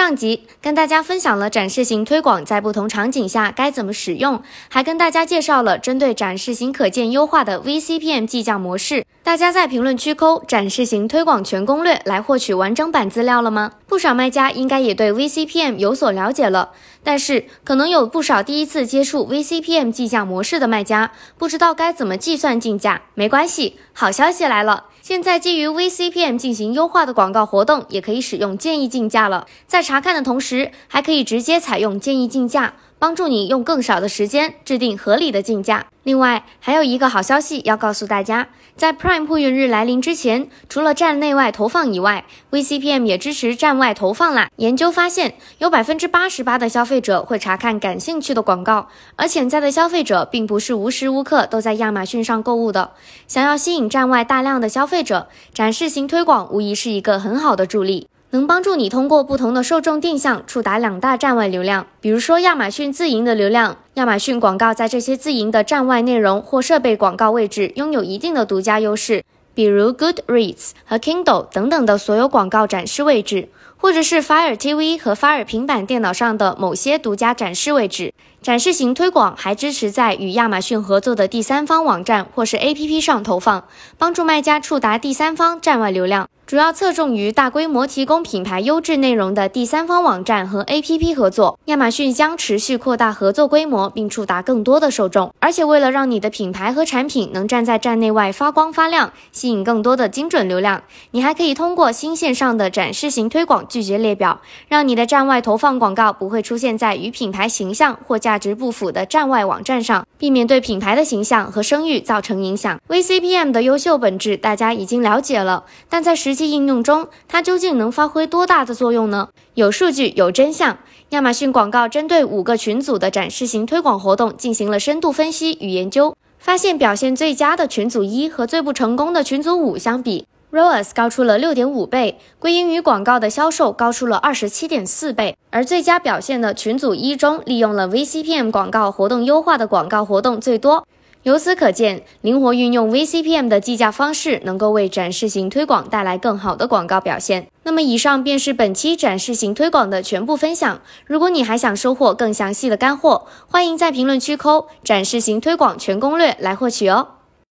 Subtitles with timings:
[0.00, 9.04] 上集跟大家分享了展示型推广在不同场景下该怎么使用，还跟大家介绍了针对展示型可见优化的 VCPM 计价模式。
[9.22, 13.72] 大家在评论区扣“展示型推广全攻略”来获取完整版资料了吗？
[13.86, 16.70] 不少卖家应该也对 VCPM 有所了解了，
[17.04, 23.02] 但是可能有不少第一次接触 VCPM 计价模式的卖家不知道该怎么计算竞价。
[23.14, 24.86] 没关系，好消息来了！
[25.02, 29.46] 现在基于 VCPM 进行优化的广告活动，也可以使用建议竞价了。
[29.66, 35.86] 在查看的同时，还可以直接采用建议竞价，帮助你用更少的时间制定合理的竞价。
[36.02, 44.48] 另外，还有一个好消息要告诉大家，在 Prime 会员日来临之前，除了站内外投放以外，VCPM 也支持站外投放啦。
[44.56, 52.90] 研究发现，有百分之八十八的消费者会查看感兴趣的广告，而潜在的消费者并不是无时无刻都在亚马逊上购物的。
[53.26, 58.09] 想要吸引站外大量的消费者，展示型推广无疑是一个很好的助力。
[58.32, 78.14] 能帮助你通过不同的受众定向触达两大站外流量，比如说亚马逊自营的流量，亚马逊广告在这些自营的站外内容或设备广告位置拥有一定的独家优势，比如 Goodreads 和 Kindle 等等的所有广告展示位置，或者是 Fire TV 和 Fire 平板电脑上的某些独家展示位置。
[78.40, 83.64] 展示型推广还支持在与亚马逊合作的第三方网站或是 APP 上投放，
[83.98, 86.28] 帮助卖家触达第三方站外流量。
[86.50, 91.56] 主要侧重于大规模提供品牌优质内容的第三方网站和 APP 合作。
[91.66, 95.32] 亚马逊将持续扩大合作规模，并触达更多的受众。
[95.38, 112.76] 而且为了让你的品牌和产品能站在站内外发光发亮，吸引更多的精准流量，你还可以通过新线上的展示型推广拒绝列表，让你的站外投放广告不会出现在与品牌形象或价值不符的站外网站上，避免对品牌的形象和声誉造成影响。
[112.88, 119.28] VCPM 的优秀本质大家已经了解了，但在实际应用中，它究竟能发挥多大的作用呢？
[119.54, 120.78] 有数据，有真相。
[121.10, 135.36] 亚马逊广告针对五个群组的展示型推广活动进行了深度分析与研究，发现表现最佳的群组一和最不成功的群组五相比，ROAS 高出了六点五倍，归因于广告的销售高出了二十七点四倍。
[135.50, 140.86] 而最佳表现的群组一中，利用了 VCPM 广告活动优化的广告活动最多。
[141.24, 147.46] 由此可见，灵活运用 VCPM 的计价方式，能够为展示型推广带来更好的广告表现。
[147.62, 150.80] 那么，以上便是本期展示型推广的全部分享。
[151.04, 157.08] 如果你还想收获更详细的干货，欢迎在评论区扣“展示型推广全攻略”来获取哦。